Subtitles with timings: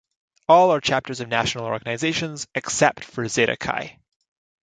[0.49, 3.99] All are chapters of national organizations, except for Zeta Chi.